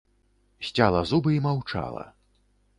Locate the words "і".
1.37-1.45